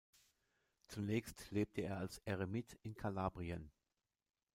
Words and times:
Zunächst 0.87 1.51
lebte 1.51 1.81
er 1.81 1.97
als 1.99 2.17
Eremit 2.25 2.73
in 2.81 2.95
Kalabrien. 2.95 3.69